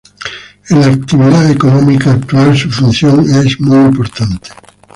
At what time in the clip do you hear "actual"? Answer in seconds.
2.11-2.57